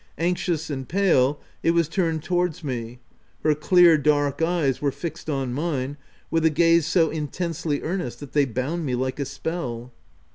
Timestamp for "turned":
1.87-2.23